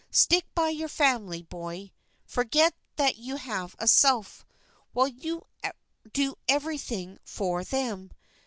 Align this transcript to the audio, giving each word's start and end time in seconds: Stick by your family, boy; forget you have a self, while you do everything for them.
Stick 0.09 0.47
by 0.55 0.69
your 0.69 0.87
family, 0.87 1.43
boy; 1.43 1.91
forget 2.25 2.73
you 3.17 3.35
have 3.35 3.75
a 3.77 3.87
self, 3.87 4.43
while 4.93 5.07
you 5.07 5.43
do 6.11 6.33
everything 6.47 7.19
for 7.23 7.63
them. 7.63 8.09